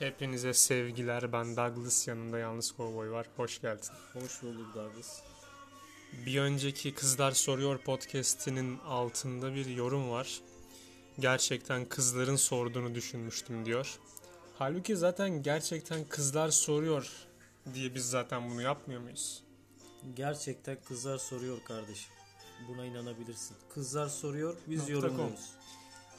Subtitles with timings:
[0.00, 1.32] Hepinize sevgiler.
[1.32, 2.08] Ben Douglas.
[2.08, 3.26] Yanımda yalnız kovboy var.
[3.36, 3.88] Hoş geldin.
[4.12, 5.22] Hoş bulduk Douglas.
[6.26, 10.40] Bir önceki Kızlar Soruyor podcast'inin altında bir yorum var.
[11.18, 13.98] Gerçekten kızların sorduğunu düşünmüştüm diyor.
[14.58, 17.10] Halbuki zaten gerçekten kızlar soruyor
[17.74, 19.42] diye biz zaten bunu yapmıyor muyuz?
[20.16, 22.12] Gerçekten kızlar soruyor kardeşim.
[22.68, 23.56] Buna inanabilirsin.
[23.74, 25.50] Kızlar soruyor, biz Nokta yorumluyoruz.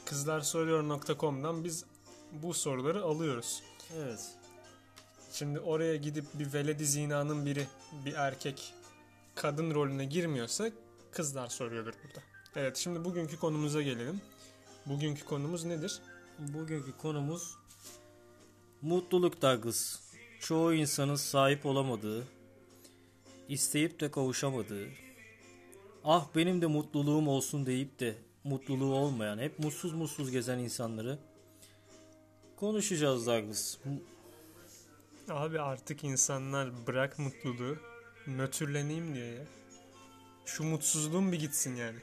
[0.04, 1.84] Kızlarsoruyor.com'dan biz
[2.32, 3.62] bu soruları alıyoruz.
[3.96, 4.30] Evet.
[5.32, 7.66] Şimdi oraya gidip bir veledi zinanın biri
[8.04, 8.74] bir erkek
[9.34, 10.70] kadın rolüne girmiyorsa
[11.10, 12.22] kızlar soruyordur burada.
[12.56, 14.20] Evet şimdi bugünkü konumuza gelelim.
[14.86, 16.00] Bugünkü konumuz nedir?
[16.38, 17.56] Bugünkü konumuz
[18.82, 20.00] mutluluk Douglas.
[20.40, 22.26] Çoğu insanın sahip olamadığı,
[23.48, 24.88] isteyip de kavuşamadığı,
[26.04, 28.14] ah benim de mutluluğum olsun deyip de
[28.44, 31.18] mutluluğu olmayan, hep mutsuz mutsuz gezen insanları
[32.62, 33.76] konuşacağız Douglas.
[35.28, 37.76] Abi artık insanlar bırak mutluluğu
[38.26, 39.44] nötrleneyim diyor ya.
[40.46, 41.98] Şu mutsuzluğum bir gitsin yani.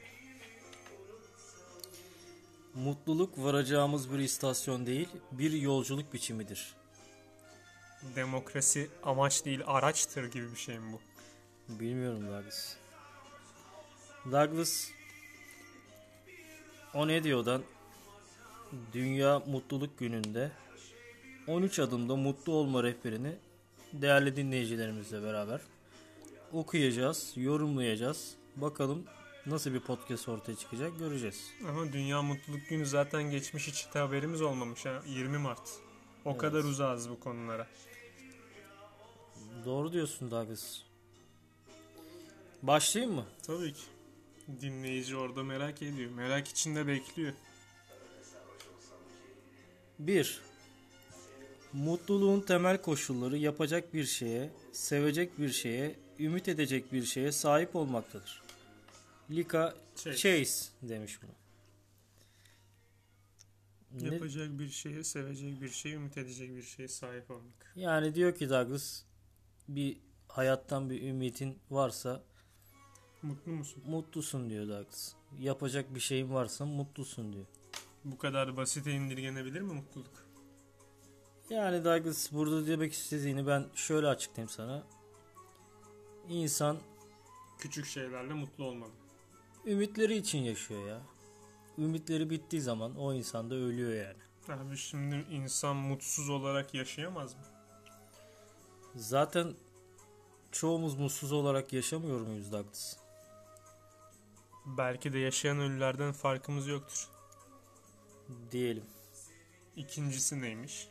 [2.74, 6.74] Mutluluk varacağımız bir istasyon değil, bir yolculuk biçimidir.
[8.16, 11.00] Demokrasi amaç değil araçtır gibi bir şey mi bu?
[11.80, 12.74] Bilmiyorum Douglas.
[14.32, 14.88] Douglas
[16.94, 17.62] o ne diyordan
[18.92, 20.52] Dünya Mutluluk Günü'nde
[21.46, 23.32] 13 adımda mutlu olma rehberini
[23.92, 25.60] değerli dinleyicilerimizle beraber
[26.52, 28.34] okuyacağız, yorumlayacağız.
[28.56, 29.04] Bakalım
[29.46, 31.50] nasıl bir podcast ortaya çıkacak göreceğiz.
[31.68, 35.02] Ama Dünya Mutluluk Günü zaten geçmiş hiç haberimiz olmamış ha.
[35.06, 35.70] 20 Mart.
[36.24, 36.40] O Evet.
[36.40, 37.66] kadar uzağız bu konulara.
[39.64, 40.78] Doğru diyorsun Douglas.
[42.62, 43.24] Başlayayım mı?
[43.46, 43.82] Tabii ki.
[44.60, 46.10] Dinleyici orada merak ediyor.
[46.10, 47.32] Merak içinde bekliyor.
[50.06, 50.40] 1.
[51.72, 58.42] Mutluluğun temel koşulları yapacak bir şeye, sevecek bir şeye, ümit edecek bir şeye sahip olmaktadır.
[59.30, 60.16] Lika Chase.
[60.16, 61.30] Chase demiş bunu.
[64.02, 67.72] Ne- Yapacak bir şeye, sevecek bir şeye, ümit edecek bir şeye sahip olmak.
[67.76, 69.02] Yani diyor ki Douglas
[69.68, 69.96] bir
[70.28, 72.22] hayattan bir ümitin varsa
[73.22, 73.82] Mutlu musun?
[73.86, 75.12] mutlusun diyor Douglas.
[75.38, 77.46] Yapacak bir şeyin varsa mutlusun diyor.
[78.04, 80.26] Bu kadar basite indirgenebilir mi mutluluk?
[81.50, 84.82] Yani Douglas burada demek istediğini ben şöyle açıklayayım sana.
[86.28, 86.78] İnsan
[87.58, 88.90] Küçük şeylerle mutlu olmalı.
[89.66, 91.00] ümitleri için yaşıyor ya.
[91.78, 94.60] Ümitleri bittiği zaman o insan da ölüyor yani.
[94.60, 97.40] Abi şimdi insan mutsuz olarak yaşayamaz mı?
[98.94, 99.54] Zaten
[100.52, 102.96] çoğumuz mutsuz olarak yaşamıyor muyuz Douglas?
[104.66, 107.08] Belki de yaşayan ölülerden farkımız yoktur.
[108.52, 108.84] Diyelim.
[109.76, 110.88] İkincisi neymiş?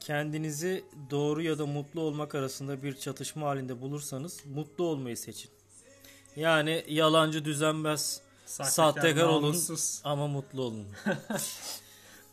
[0.00, 5.50] Kendinizi doğru ya da mutlu olmak arasında bir çatışma halinde bulursanız mutlu olmayı seçin.
[6.36, 9.42] Yani yalancı düzenbaz Sahtekar olun.
[9.42, 10.00] namussuz.
[10.04, 10.86] ama mutlu olun.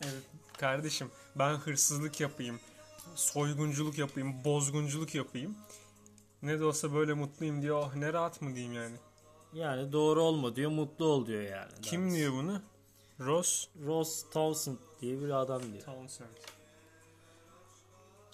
[0.02, 0.22] Evet
[0.58, 2.60] kardeşim ben hırsızlık yapayım,
[3.14, 5.56] soygunculuk yapayım, bozgunculuk yapayım.
[6.42, 8.96] Ne de olsa böyle mutluyum diye oh ne rahat mı diyeyim yani.
[9.54, 11.72] Yani doğru olma diyor mutlu ol diyor yani.
[11.82, 12.62] Kim diyor bunu?
[13.20, 15.84] Ross Ross Townsend diye bir adam diyor.
[15.84, 16.28] Townsend.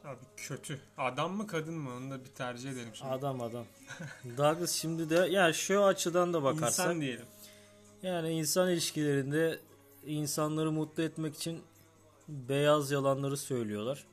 [0.05, 0.81] Abi kötü.
[0.99, 3.11] Adam mı kadın mı onu da bir tercih edelim şimdi.
[3.11, 3.65] Adam adam.
[4.37, 7.27] Douglas şimdi de yani şu açıdan da bakarsak İnsan diyelim.
[8.03, 9.61] yani insan ilişkilerinde
[10.07, 11.63] insanları mutlu etmek için
[12.29, 14.05] beyaz yalanları söylüyorlar.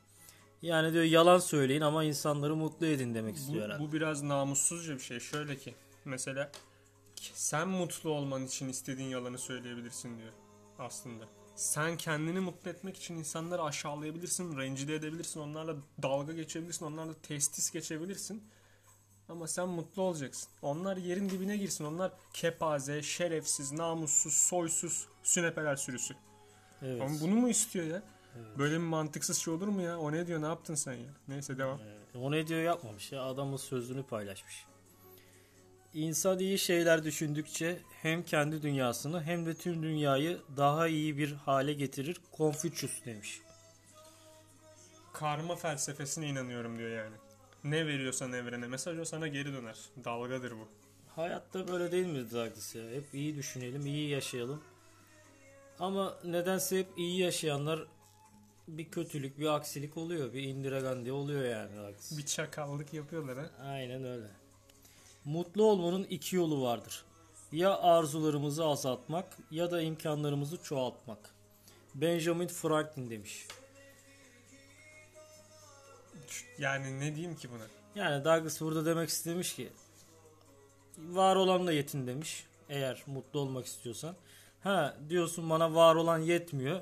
[0.62, 3.84] Yani diyor yalan söyleyin ama insanları mutlu edin demek istiyor Bu, herhalde.
[3.84, 5.20] bu biraz namussuzca bir şey.
[5.20, 6.52] Şöyle ki mesela
[7.16, 10.31] sen mutlu olman için istediğin yalanı söyleyebilirsin diyor
[10.81, 11.25] aslında.
[11.56, 18.44] Sen kendini mutlu etmek için insanları aşağılayabilirsin, rencide edebilirsin, onlarla dalga geçebilirsin, onlarla testis geçebilirsin.
[19.30, 20.50] Ama sen mutlu olacaksın.
[20.62, 21.86] Onlar yerin dibine girsin.
[21.86, 26.16] Onlar kepaze, şerefsiz, namussuz, soysuz, sünepeler sürüsü.
[26.81, 27.02] Evet.
[27.02, 28.03] Ama bunu mu istiyor ya?
[28.58, 30.00] Böyle bir mantıksız şey olur mu ya?
[30.00, 30.42] O ne diyor?
[30.42, 31.10] Ne yaptın sen ya?
[31.28, 31.80] Neyse devam.
[31.80, 34.66] Ee, O ne diyor yapmamış ya adamın sözünü paylaşmış.
[35.94, 41.74] İnsan iyi şeyler düşündükçe hem kendi dünyasını hem de tüm dünyayı daha iyi bir hale
[41.74, 42.18] getirir.
[42.38, 43.42] Confucius demiş.
[45.14, 47.16] karma felsefesine inanıyorum diyor yani.
[47.64, 49.78] Ne veriyorsan evrene mesaj o sana geri döner.
[50.04, 50.68] Dalgadır bu.
[51.16, 52.84] Hayatta böyle değil mi Douglas ya?
[52.90, 54.64] Hep iyi düşünelim, iyi yaşayalım.
[55.80, 57.88] Ama nedense hep iyi yaşayanlar
[58.68, 60.34] bir kötülük, bir aksilik oluyor.
[60.34, 62.18] Bir Indira Gandhi oluyor yani Douglas.
[62.18, 63.50] Bir çakallık yapıyorlar ha.
[63.66, 64.41] Aynen öyle.
[65.25, 67.06] Mutlu olmanın iki yolu vardır.
[67.51, 71.29] Ya arzularımızı azaltmak ya da imkanlarımızı çoğaltmak.
[71.95, 73.47] Benjamin Franklin demiş.
[76.59, 77.63] Yani ne diyeyim ki buna?
[77.95, 79.69] Yani Douglas burada demek istemiş ki
[80.97, 82.45] var olanla yetin demiş.
[82.69, 84.15] Eğer mutlu olmak istiyorsan.
[84.63, 86.81] Ha diyorsun bana var olan yetmiyor.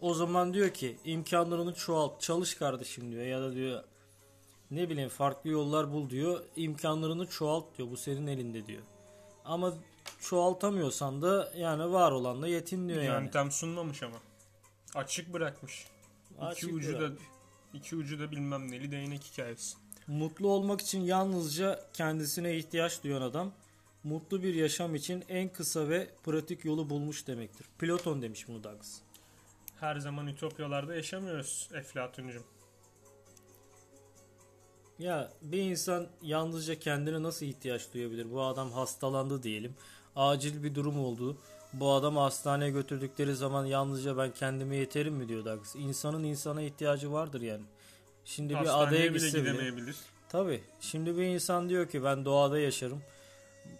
[0.00, 3.84] O zaman diyor ki imkanlarını çoğalt, çalış kardeşim diyor ya da diyor
[4.72, 6.40] ne bileyim farklı yollar bul diyor.
[6.56, 7.90] İmkanlarını çoğalt diyor.
[7.90, 8.82] Bu senin elinde diyor.
[9.44, 9.74] Ama
[10.20, 13.24] çoğaltamıyorsan da yani var olanla yetin diyor yani.
[13.24, 14.16] Yöntem sunmamış ama.
[14.94, 15.86] Açık bırakmış.
[16.40, 17.22] Açık iki ucu da bırakmış.
[17.74, 19.76] iki ucu da bilmem neli değnek hikayesi.
[20.06, 23.52] Mutlu olmak için yalnızca kendisine ihtiyaç duyan adam
[24.04, 27.66] mutlu bir yaşam için en kısa ve pratik yolu bulmuş demektir.
[27.78, 28.98] Platon demiş bunu Douglas.
[29.80, 32.42] Her zaman ütopyalarda yaşamıyoruz Eflatuncum.
[35.02, 38.32] Ya bir insan yalnızca kendine nasıl ihtiyaç duyabilir?
[38.32, 39.74] Bu adam hastalandı diyelim.
[40.16, 41.36] Acil bir durum oldu.
[41.72, 45.76] Bu adamı hastaneye götürdükleri zaman yalnızca ben kendime yeterim mi diyor Douglas.
[45.76, 47.62] İnsanın insana ihtiyacı vardır yani.
[48.24, 49.50] Şimdi bir Hastaneye adaya bile gitse bile.
[49.50, 49.96] gidemeyebilir.
[50.28, 50.60] Tabii.
[50.80, 53.02] Şimdi bir insan diyor ki ben doğada yaşarım.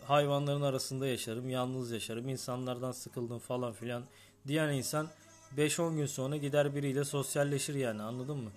[0.04, 1.50] Hayvanların arasında yaşarım.
[1.50, 2.28] Yalnız yaşarım.
[2.28, 4.02] insanlardan sıkıldım falan filan.
[4.46, 5.08] Diyen insan
[5.56, 8.50] 5-10 gün sonra gider biriyle sosyalleşir yani anladın mı?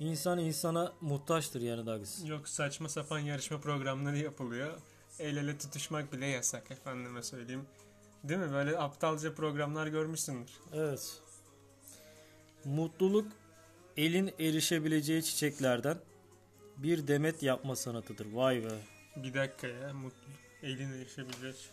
[0.00, 2.24] İnsan insana muhtaçtır yani Douglas.
[2.24, 4.78] Yok saçma sapan yarışma programları yapılıyor.
[5.18, 7.66] El ele tutuşmak bile yasak efendime söyleyeyim.
[8.24, 8.52] Değil mi?
[8.52, 10.52] Böyle aptalca programlar görmüşsündür.
[10.72, 11.22] Evet.
[12.64, 13.32] Mutluluk
[13.96, 15.98] elin erişebileceği çiçeklerden
[16.76, 18.32] bir demet yapma sanatıdır.
[18.32, 18.68] Vay be.
[19.16, 20.32] Bir dakika ya mutlu.
[20.62, 21.70] Eline erişebilecek.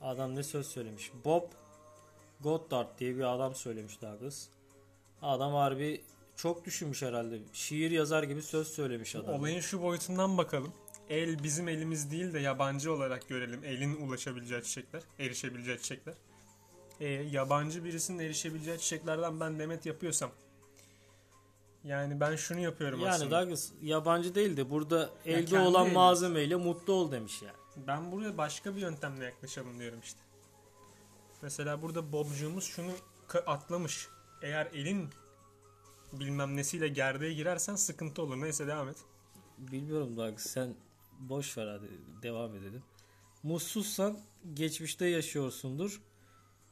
[0.00, 1.12] Adam ne söz söylemiş?
[1.24, 1.42] Bob
[2.40, 4.46] Goddard diye bir adam söylemiş Douglas.
[5.22, 6.04] Adam harbi
[6.42, 7.38] çok düşünmüş herhalde.
[7.52, 9.34] Şiir yazar gibi söz söylemiş adam.
[9.34, 10.72] Olayın şu boyutundan bakalım.
[11.08, 13.64] El bizim elimiz değil de yabancı olarak görelim.
[13.64, 16.14] Elin ulaşabileceği çiçekler, erişebileceği çiçekler.
[17.00, 20.30] E, yabancı birisinin erişebileceği çiçeklerden ben demet yapıyorsam.
[21.84, 23.40] Yani ben şunu yapıyorum Yani aslında.
[23.40, 25.96] Douglas yabancı değil de burada elde kendi olan elimiz.
[25.96, 27.86] malzemeyle mutlu ol demiş yani.
[27.86, 30.20] Ben buraya başka bir yöntemle yaklaşalım diyorum işte.
[31.42, 32.90] Mesela burada Bobcuğumuz şunu
[33.46, 34.08] atlamış.
[34.42, 35.10] Eğer elin
[36.12, 38.40] bilmem nesiyle gerdeğe girersen sıkıntı olur.
[38.40, 38.96] Neyse devam et.
[39.58, 40.74] Bilmiyorum Douglas sen
[41.20, 41.88] boş ver hadi
[42.22, 42.82] devam edelim.
[43.42, 44.18] Mutsuzsan
[44.54, 46.00] geçmişte yaşıyorsundur.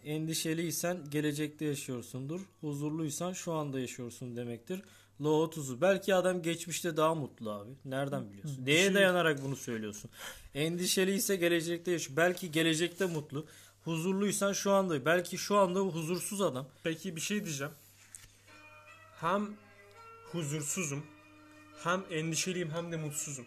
[0.04, 2.40] Endişeliysen gelecekte yaşıyorsundur.
[2.60, 4.82] Huzurluysan şu anda yaşıyorsun demektir.
[5.20, 5.80] Lo 30'u.
[5.80, 7.70] Belki adam geçmişte daha mutlu abi.
[7.84, 8.66] Nereden biliyorsun?
[8.66, 10.10] Neye şey- dayanarak bunu söylüyorsun?
[10.54, 12.16] Endişeliyse gelecekte yaşıyor.
[12.16, 13.46] Belki gelecekte mutlu.
[13.84, 15.04] Huzurluysan şu anda.
[15.04, 16.66] Belki şu anda huzursuz adam.
[16.82, 17.72] Peki bir şey diyeceğim.
[19.20, 19.48] Hem
[20.32, 21.06] huzursuzum,
[21.84, 23.46] hem endişeliyim hem de mutsuzum.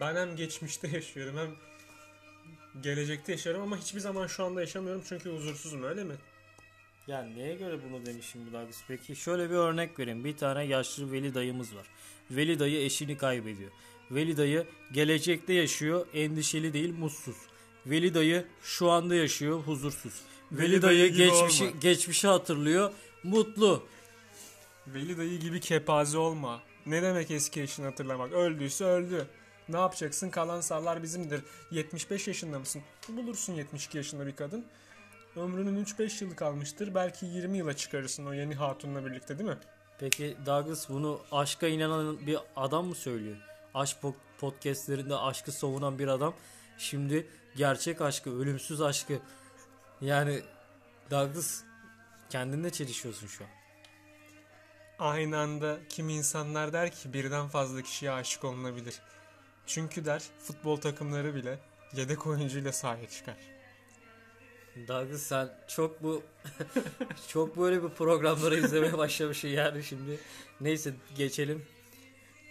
[0.00, 1.50] Ben hem geçmişte yaşıyorum hem
[2.82, 6.14] gelecekte yaşıyorum ama hiçbir zaman şu anda yaşamıyorum çünkü huzursuzum öyle mi?
[7.06, 8.80] Yani neye göre bunu demişim bu Douglas?
[8.88, 10.24] Peki şöyle bir örnek vereyim.
[10.24, 11.86] Bir tane yaşlı Veli dayımız var.
[12.30, 13.70] Veli dayı eşini kaybediyor.
[14.10, 17.36] Veli dayı gelecekte yaşıyor, endişeli değil, mutsuz.
[17.86, 20.12] Veli dayı şu anda yaşıyor, huzursuz.
[20.52, 21.76] Veli, Veli dayı dayı geçmişi olma.
[21.80, 22.92] geçmişi hatırlıyor,
[23.22, 23.86] mutlu.
[24.86, 26.60] Veli dayı gibi kepaze olma.
[26.86, 28.32] Ne demek eski eşini hatırlamak?
[28.32, 29.26] Öldüyse öldü.
[29.68, 30.30] Ne yapacaksın?
[30.30, 31.42] Kalan sallar bizimdir.
[31.70, 32.82] 75 yaşında mısın?
[33.08, 34.66] Bulursun 72 yaşında bir kadın.
[35.36, 36.94] Ömrünün 3-5 yılı kalmıştır.
[36.94, 39.58] Belki 20 yıla çıkarırsın o yeni hatunla birlikte değil mi?
[39.98, 43.36] Peki Douglas bunu aşka inanan bir adam mı söylüyor?
[43.74, 46.34] Aşk po- podcastlerinde aşkı savunan bir adam.
[46.78, 49.18] Şimdi gerçek aşkı, ölümsüz aşkı.
[50.00, 50.42] Yani
[51.10, 51.62] Douglas
[52.30, 53.61] kendinle çelişiyorsun şu an.
[55.02, 58.94] Aynı anda kimi insanlar der ki birden fazla kişiye aşık olunabilir.
[59.66, 61.58] Çünkü der futbol takımları bile
[61.96, 63.34] yedek oyuncuyla sahaya çıkar.
[64.88, 66.22] Douglas sen çok bu
[67.28, 70.18] çok böyle bir programları izlemeye başlamışsın yani şimdi.
[70.60, 71.64] Neyse geçelim.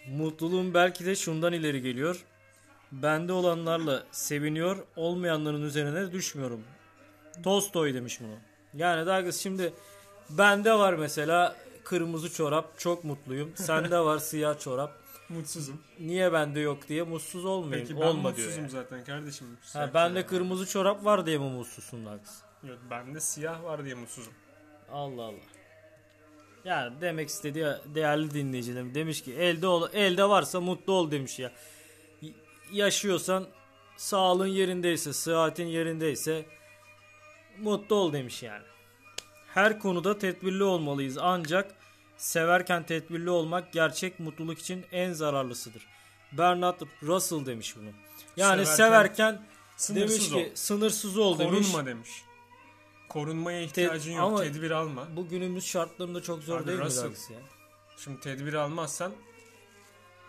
[0.08, 2.25] Mutluluğum belki de şundan ileri geliyor.
[2.91, 6.63] Bende olanlarla seviniyor, olmayanların üzerine düşmüyorum.
[7.43, 8.36] Tolstoy demiş bunu.
[8.74, 9.74] Yani Douglas şimdi
[10.29, 13.51] bende var mesela kırmızı çorap, çok mutluyum.
[13.55, 15.01] Sende var siyah çorap.
[15.29, 15.81] Mutsuzum.
[16.00, 17.88] Niye bende yok diye mutsuz olmayayım.
[17.88, 18.69] Peki ben Olma mutsuzum yani.
[18.69, 19.47] zaten kardeşim.
[19.73, 20.23] Ha, bende ol.
[20.23, 22.41] kırmızı çorap var diye mi mutsuzsun Douglas?
[22.63, 24.33] Yok bende siyah var diye mutsuzum.
[24.91, 25.35] Allah Allah.
[26.65, 31.51] Yani demek istediği değerli dinleyicilerim demiş ki elde ol, elde varsa mutlu ol demiş ya.
[32.71, 33.47] Yaşıyorsan
[33.97, 36.45] sağlığın yerindeyse, sıhhatin yerindeyse
[37.59, 38.63] mutlu ol demiş yani.
[39.53, 41.75] Her konuda tedbirli olmalıyız ancak
[42.17, 45.88] severken tedbirli olmak gerçek mutluluk için en zararlısıdır.
[46.31, 47.89] Bernard Russell demiş bunu.
[48.38, 50.51] Yani Severken severken, Sınırsız demiş ol.
[50.51, 51.67] ki sınırsız ol demiş.
[51.72, 52.10] Korunma demiş.
[53.10, 54.22] Korunmaya ihtiyacın yok.
[54.24, 55.08] ama- Tedbir alma.
[55.15, 57.03] Bu günümüz şartlarında çok zor Abi değil mi Russell.
[57.03, 57.38] Douglas ya?
[57.98, 59.12] Şimdi tedbir almazsan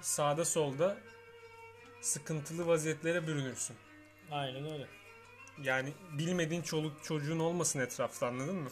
[0.00, 0.96] sağda solda
[2.00, 3.76] sıkıntılı vaziyetlere bürünürsün.
[4.30, 4.86] Aynen öyle.
[5.62, 8.68] Yani bilmediğin çoluk çocuğun olmasın etrafta anladın mı?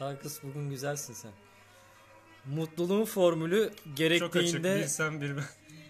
[0.00, 1.30] Darkız bugün güzelsin sen.
[2.46, 3.96] Mutluluğun formülü Çok açık.
[3.96, 5.44] gerektiğinde Bir sen bir ben.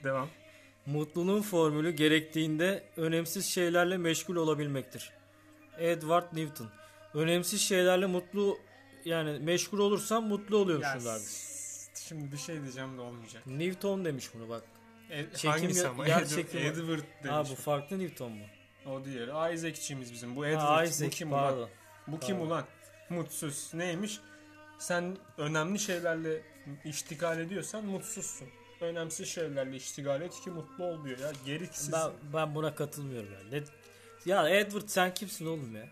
[0.04, 0.28] Devam.
[0.86, 5.10] mutluluğun formülü gerektiğinde önemsiz şeylerle meşgul olabilmektir.
[5.78, 6.68] Edward Newton.
[7.14, 8.58] Önemsiz şeylerle mutlu
[9.04, 11.26] yani meşgul olursan mutlu Ya, oluyorsun Darkız.
[11.26, 13.46] s- şimdi bir şey diyeceğim de olmayacak.
[13.46, 14.62] Newton demiş bunu bak.
[15.10, 16.06] E, Çekim hangisi ama?
[16.06, 16.62] yer Edward, çekimi.
[16.62, 17.30] Edward demiş.
[17.30, 18.44] Ha bu farklı Newton mu?
[18.86, 19.54] O diğeri.
[19.54, 20.36] Isaac'çimiz bizim.
[20.36, 20.62] Bu Edward.
[20.66, 21.40] Ha, bu Isaac kim ulan?
[21.40, 21.68] pardon.
[22.06, 22.50] Bu kim Pardon.
[22.50, 22.64] ulan?
[23.10, 23.70] Mutsuz.
[23.74, 24.20] Neymiş?
[24.78, 26.42] Sen önemli şeylerle
[26.84, 28.48] iştigal ediyorsan mutsuzsun.
[28.80, 31.32] Önemsiz şeylerle iştigal et ki mutlu ol diyor ya.
[31.46, 31.92] Gereksiz.
[31.92, 33.50] Ben, ben buna katılmıyorum yani.
[33.52, 33.64] Ne,
[34.26, 35.88] ya Edward sen kimsin oğlum ya?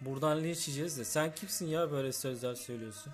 [0.00, 3.12] Buradan linç yiyeceğiz de sen kimsin ya böyle sözler söylüyorsun?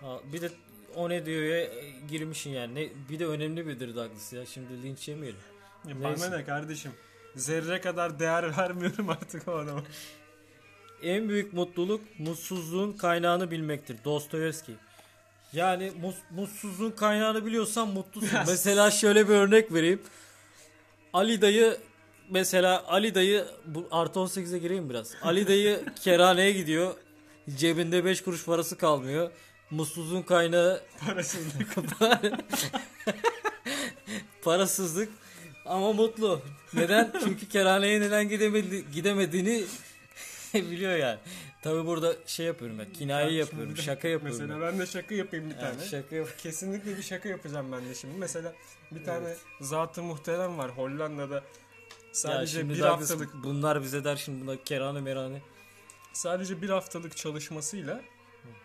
[0.00, 0.50] Ha, bir de
[0.96, 2.74] o ne diyor ya e, girmişsin yani.
[2.74, 4.46] Ne, bir de önemli biridir Douglas ya.
[4.46, 5.40] Şimdi linç yemeyelim.
[5.88, 6.30] Ya Neyse.
[6.30, 6.92] Bana ne kardeşim?
[7.36, 9.82] Zerre kadar değer vermiyorum artık o adama.
[11.04, 13.96] En büyük mutluluk mutsuzluğun kaynağını bilmektir.
[14.04, 14.72] Dostoyevski.
[15.52, 18.38] Yani mus- mutsuzluğun kaynağını biliyorsan mutlusun.
[18.46, 20.02] mesela şöyle bir örnek vereyim.
[21.12, 21.76] Ali dayı
[22.30, 25.14] mesela Ali dayı bu artı 18'e gireyim biraz.
[25.22, 26.94] Ali dayı kerhaneye gidiyor.
[27.56, 29.30] Cebinde 5 kuruş parası kalmıyor.
[29.70, 31.74] Mutsuzluğun kaynağı Parasızlık.
[34.42, 35.08] parasızlık
[35.66, 36.42] ama mutlu.
[36.74, 37.12] Neden?
[37.24, 39.64] Çünkü kerhaneye neden gidemedi, gidemediğini
[40.54, 41.18] biliyor yani.
[41.62, 42.92] Tabi burada şey yapıyorum ben.
[42.92, 43.76] Kinaye Şimdi yapıyorum.
[43.76, 44.40] Şaka yapıyorum.
[44.40, 44.72] Mesela ben.
[44.72, 45.88] ben de şaka yapayım bir Yani tane.
[45.88, 48.18] şaka yap- Kesinlikle bir şaka yapacağım ben de şimdi.
[48.18, 48.52] Mesela
[48.90, 51.42] bir tane zatı muhterem var Hollanda'da.
[52.12, 55.42] Sadece bir haftalık bunlar bize der şimdi bunlar kerane merane.
[56.12, 58.00] sadece bir haftalık çalışmasıyla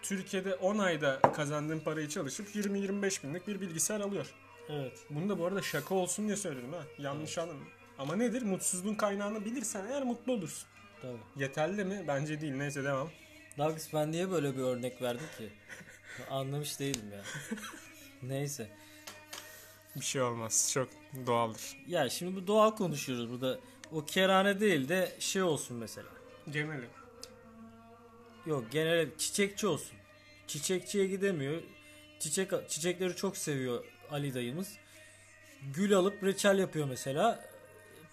[0.01, 4.25] Türkiye'de 10 ayda kazandığın parayı çalışıp 20-25 binlik bir bilgisayar alıyor.
[4.69, 4.93] Evet.
[5.09, 6.83] Bunu da bu arada şaka olsun diye söyledim ha.
[6.97, 7.59] Yanlış anlama.
[7.97, 8.41] Ama nedir?
[8.41, 10.69] Mutsuzluğun kaynağını bilirsen eğer mutlu olursun.
[11.01, 11.17] Tabii.
[11.35, 12.03] Yeterli mi?
[12.07, 12.53] Bence değil.
[12.53, 13.09] Neyse devam.
[13.57, 15.49] Douglas ben niye böyle bir örnek verdim ki?
[16.29, 17.21] Anlamış değilim ya.
[18.23, 18.69] Neyse.
[19.95, 20.71] Bir şey olmaz.
[20.73, 20.89] Çok
[21.27, 21.77] doğaldır.
[21.87, 23.59] Ya şimdi bu doğal konuşuyoruz burada.
[23.91, 26.07] O kerane değil de şey olsun mesela.
[26.51, 26.87] Geneli.
[28.45, 29.97] Yok genel çiçekçi olsun.
[30.47, 31.61] Çiçekçiye gidemiyor.
[32.19, 34.77] Çiçek çiçekleri çok seviyor Ali dayımız.
[35.73, 37.45] Gül alıp reçel yapıyor mesela.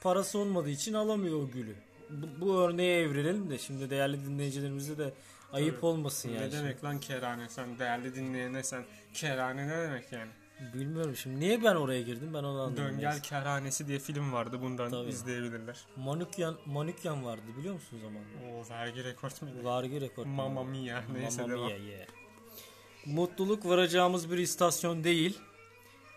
[0.00, 1.76] Parası olmadığı için alamıyor o gülü.
[2.10, 5.12] Bu, bu örneğe evrilelim de şimdi değerli dinleyicilerimize de
[5.52, 5.86] ayıp Tabii.
[5.86, 6.46] olmasın yani.
[6.46, 7.48] ne demek lan kerane?
[7.48, 8.84] Sen değerli dinleyene sen
[9.14, 10.30] kerane ne demek yani?
[10.74, 11.40] Bilmiyorum şimdi.
[11.40, 12.76] Niye ben oraya girdim ben onu anlamadım.
[12.76, 13.22] Döngel Neyse.
[13.22, 14.62] Kerhanesi diye film vardı.
[14.62, 15.08] Bundan Tabii.
[15.08, 15.76] izleyebilirler.
[15.96, 18.22] Manukyan, Manukyan vardı biliyor musun o zaman?
[18.54, 19.64] O vergi rekortmeni.
[19.64, 20.26] Vargı rekor.
[20.26, 21.02] Mamma mia.
[21.12, 21.66] Neyse Mamma devam.
[21.68, 22.06] mia, yeah.
[23.06, 25.38] Mutluluk varacağımız bir istasyon değil,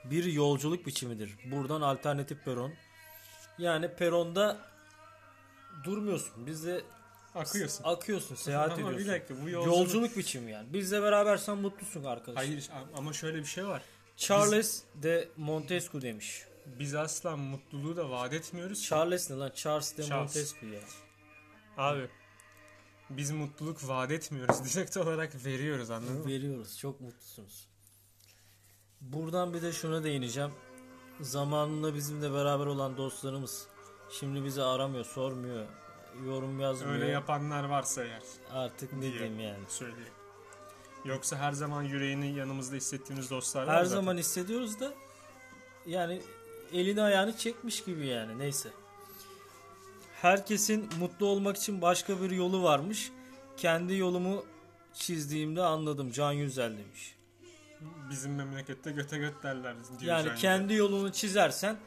[0.06, 1.36] bir yolculuk biçimidir.
[1.52, 2.74] Buradan alternatif peron.
[3.58, 4.58] Yani peronda
[5.84, 6.48] durmuyorsun.
[6.48, 6.84] Bizde
[7.36, 7.84] Akıyorsun.
[7.84, 9.00] akıyorsun, seyahat Ama ediyorsun.
[9.00, 9.78] bir dakika bu yolculuk...
[9.78, 10.18] yolculuk...
[10.18, 10.74] biçimi yani.
[10.74, 12.38] Bizle berabersen mutlusun arkadaş.
[12.38, 13.82] Hayır ama şöyle bir şey var.
[14.18, 16.44] Charles de Montesquieu demiş.
[16.66, 18.84] Biz asla mutluluğu da vaat etmiyoruz.
[18.86, 19.52] Charles ne lan?
[19.56, 20.36] Charles de Charles.
[20.36, 20.82] Montesquieu ya.
[21.78, 22.10] Abi
[23.10, 24.66] biz mutluluk vaat etmiyoruz.
[24.76, 26.28] Direkt olarak veriyoruz anladın mı?
[26.28, 26.78] Veriyoruz.
[26.78, 27.68] Çok mutlusunuz.
[29.02, 30.52] Buradan bir de şuna değineceğim.
[31.22, 33.68] Zamanında bizimle beraber olan dostlarımız
[34.12, 35.66] şimdi bizi aramıyor, sormuyor,
[36.26, 36.94] yorum yazmıyor.
[36.96, 38.22] Öyle yapanlar varsa eğer
[38.54, 39.64] Artık ne diye diyeyim yani.
[39.68, 40.14] söyleyeyim.
[41.06, 43.96] Yoksa her zaman yüreğini yanımızda hissettiğimiz dostlar var Her zaten.
[43.96, 44.94] zaman hissediyoruz da
[45.86, 46.22] yani
[46.74, 48.70] elini ayağını çekmiş gibi yani neyse.
[50.22, 53.12] Herkesin mutlu olmak için başka bir yolu varmış.
[53.58, 54.46] Kendi yolumu
[54.94, 56.12] çizdiğimde anladım.
[56.12, 57.16] Can Yüzel demiş.
[58.10, 59.76] Bizim memlekette göte göt derler.
[60.00, 61.78] diyor Yani Can kendi yolunu çizersen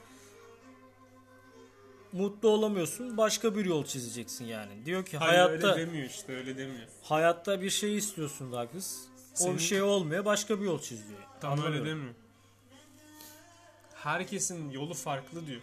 [2.12, 3.16] mutlu olamıyorsun.
[3.16, 4.86] Başka bir yol çizeceksin yani.
[4.86, 6.88] Diyor ki Hayır hayatta öyle demiyor işte öyle demiyor.
[7.02, 9.08] hayatta bir şey istiyorsun daha kız.
[9.34, 10.24] O Senin- bir şey olmuyor.
[10.24, 11.20] Başka bir yol çiz diyor.
[11.40, 12.14] Tam öyle demiyor.
[13.94, 15.60] Herkesin yolu farklı diyor.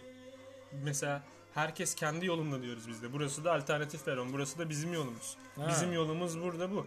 [0.84, 1.22] Mesela
[1.54, 3.12] herkes kendi yolunda diyoruz biz de.
[3.12, 4.32] Burası da alternatif peron.
[4.32, 5.36] Burası da bizim yolumuz.
[5.56, 5.66] Ha.
[5.68, 6.86] Bizim yolumuz burada bu.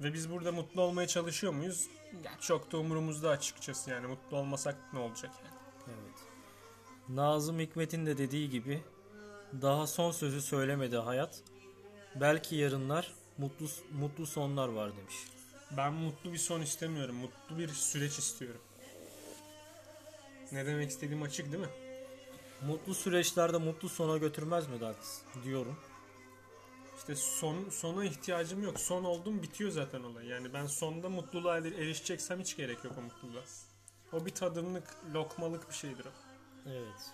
[0.00, 1.86] Ve biz burada mutlu olmaya çalışıyor muyuz?
[2.24, 4.06] Ya çok da umurumuzda açıkçası yani.
[4.06, 5.55] Mutlu olmasak ne olacak yani?
[7.08, 8.82] Nazım Hikmet'in de dediği gibi
[9.62, 11.42] daha son sözü söylemedi hayat.
[12.20, 15.14] Belki yarınlar mutlu mutlu sonlar var demiş.
[15.76, 17.16] Ben mutlu bir son istemiyorum.
[17.16, 18.60] Mutlu bir süreç istiyorum.
[20.52, 21.70] Ne demek istediğim açık değil mi?
[22.66, 24.96] Mutlu süreçlerde mutlu sona götürmez mi Dax
[25.44, 25.76] diyorum.
[26.98, 28.80] İşte son sona ihtiyacım yok.
[28.80, 30.26] Son oldum bitiyor zaten olay.
[30.26, 33.42] Yani ben sonda mutluluğa er- erişeceksem hiç gerek yok o mutluluğa.
[34.12, 36.25] O bir tadımlık, lokmalık bir şeydir o.
[36.66, 37.10] Evet.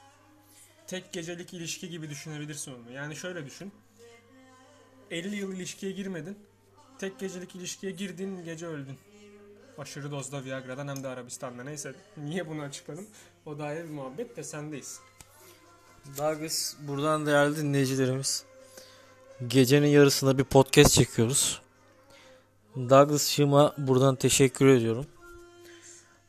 [0.86, 2.92] Tek gecelik ilişki gibi düşünebilirsin onu.
[2.92, 3.72] Yani şöyle düşün.
[5.10, 6.38] 50 yıl ilişkiye girmedin.
[6.98, 8.98] Tek gecelik ilişkiye girdin, gece öldün.
[9.78, 11.64] Aşırı dozda Viagra'dan hem de Arabistan'da.
[11.64, 13.06] Neyse niye bunu açıkladım?
[13.46, 15.00] O da ayrı bir muhabbet de sendeyiz.
[16.18, 18.44] Douglas buradan değerli dinleyicilerimiz.
[19.48, 21.62] Gecenin yarısında bir podcast çekiyoruz.
[22.76, 25.06] Douglas Şım'a buradan teşekkür ediyorum.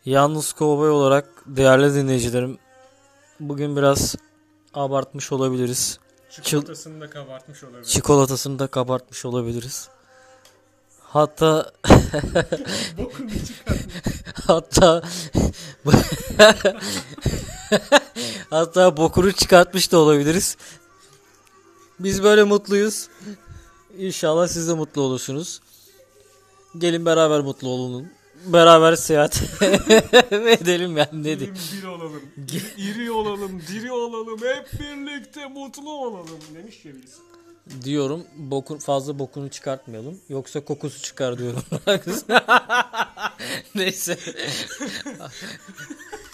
[0.06, 2.58] Yalnız kovboy olarak değerli dinleyicilerim
[3.50, 4.16] bugün biraz
[4.74, 6.00] abartmış olabiliriz.
[6.30, 7.84] Çikolatasını da kabartmış olabilir.
[7.84, 9.90] Çikolatasını da kabartmış olabiliriz.
[11.02, 11.72] Hatta
[14.48, 15.04] hatta
[18.50, 20.58] hatta bokunu çıkartmış da olabiliriz.
[22.00, 23.08] Biz böyle mutluyuz.
[23.98, 25.62] İnşallah siz de mutlu olursunuz.
[26.78, 28.08] Gelin beraber mutlu olun.
[28.46, 29.42] Beraber seyahat
[30.32, 31.56] edelim yani ne diyeyim.
[31.82, 32.22] Bir olalım.
[32.78, 34.40] iri olalım, diri olalım.
[34.40, 37.18] Hep birlikte mutlu olalım demiş ya birisi.
[37.84, 38.24] diyorum.
[38.36, 40.20] Bokun fazla bokunu çıkartmayalım.
[40.30, 41.64] Yoksa kokusu çıkar diyorum.
[43.76, 44.18] Neyse.